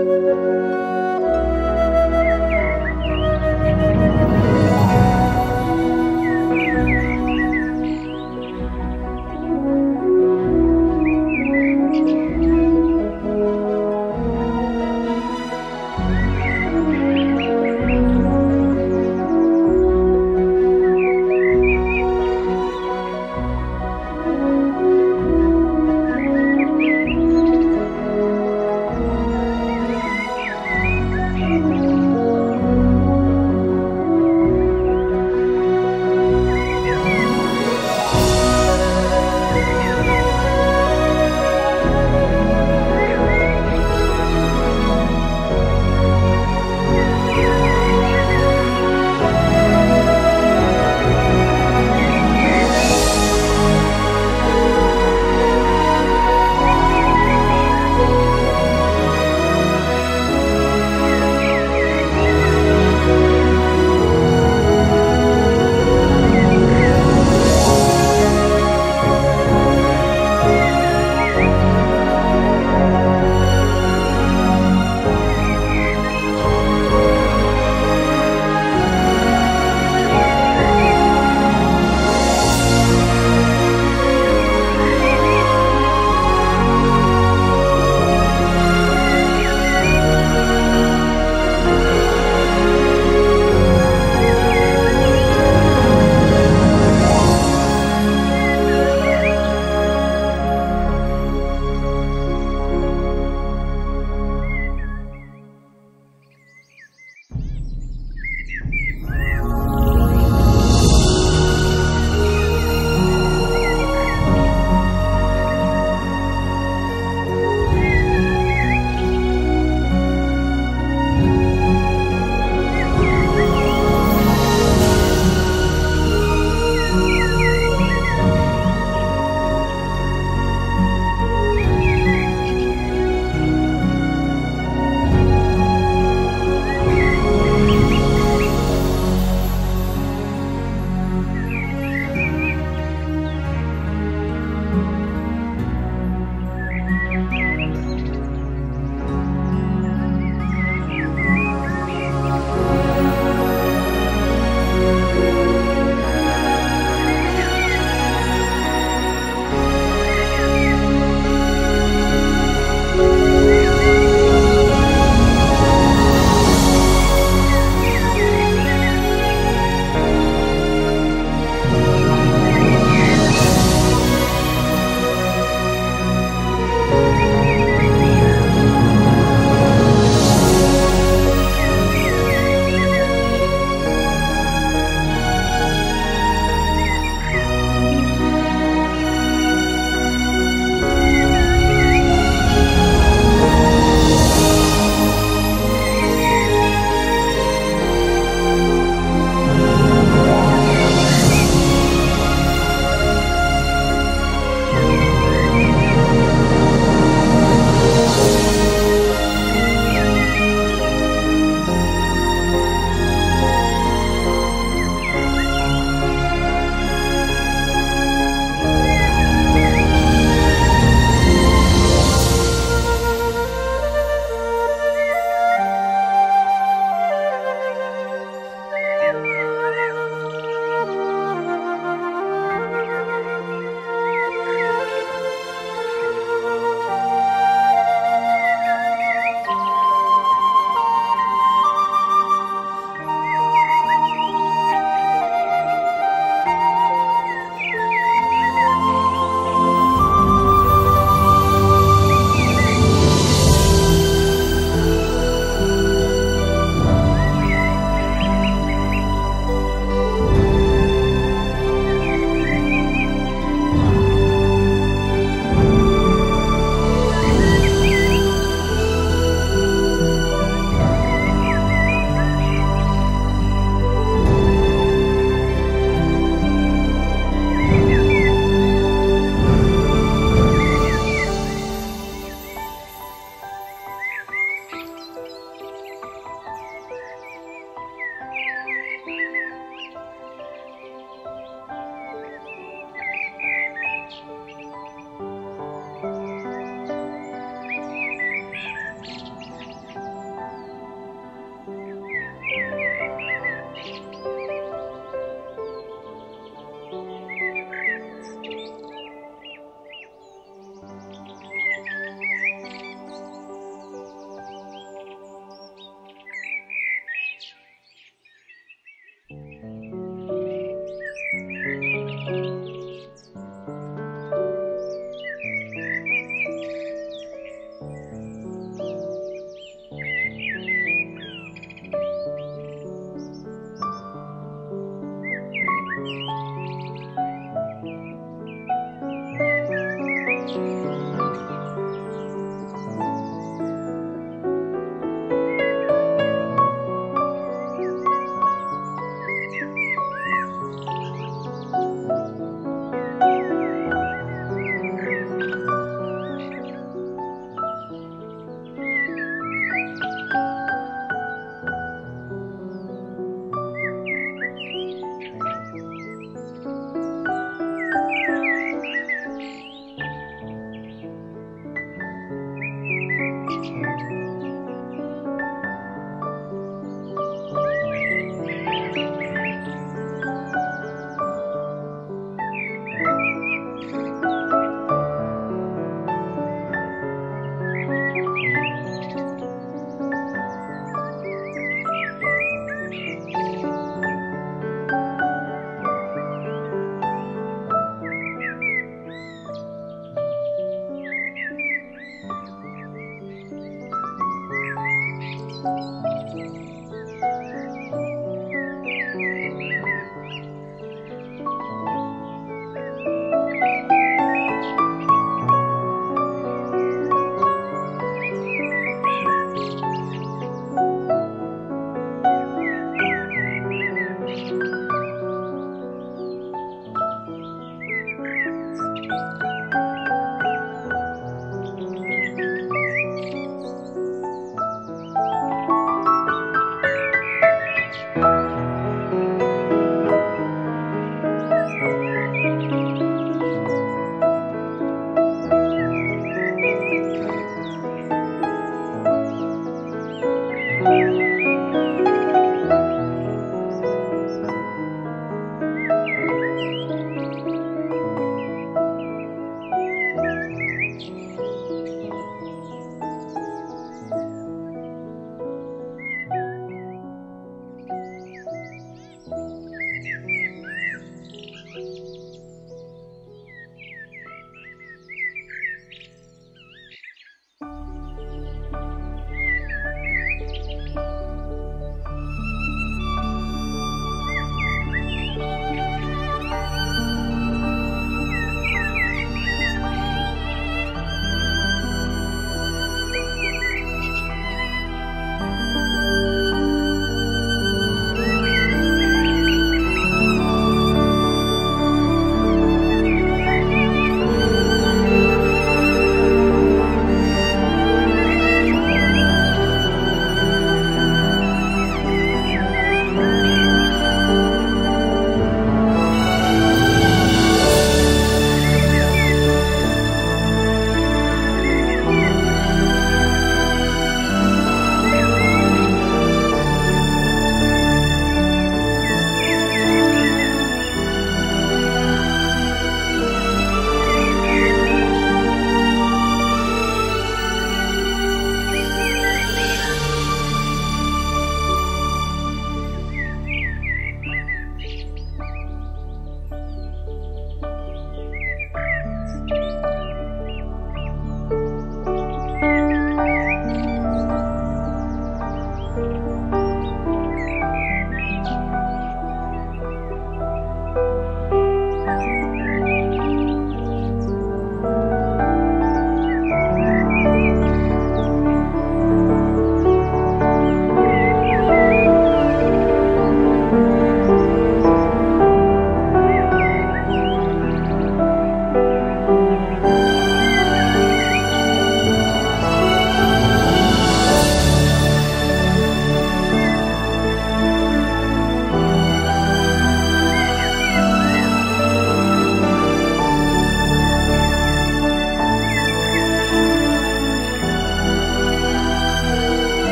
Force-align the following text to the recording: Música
Música 0.00 0.69